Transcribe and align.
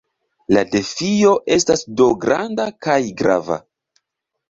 La 0.55 0.63
defio 0.75 1.35
estas 1.57 1.85
do 2.01 2.09
granda 2.27 2.69
kaj 2.89 3.01
grava. 3.25 3.65